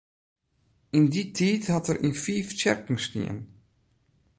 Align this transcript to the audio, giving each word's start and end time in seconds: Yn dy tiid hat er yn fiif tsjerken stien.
Yn 0.97 1.05
dy 1.11 1.23
tiid 1.35 1.63
hat 1.73 1.89
er 1.91 1.97
yn 2.07 2.15
fiif 2.23 2.49
tsjerken 2.57 2.97
stien. 3.05 3.39